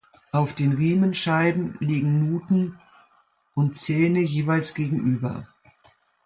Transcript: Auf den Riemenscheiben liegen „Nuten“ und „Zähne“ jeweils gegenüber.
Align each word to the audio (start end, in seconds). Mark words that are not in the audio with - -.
Auf 0.31 0.55
den 0.55 0.73
Riemenscheiben 0.73 1.77
liegen 1.79 2.27
„Nuten“ 2.31 2.79
und 3.53 3.77
„Zähne“ 3.77 4.21
jeweils 4.21 4.73
gegenüber. 4.73 5.45